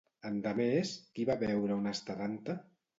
[0.29, 2.63] Endemés, qui va veure una estadanta?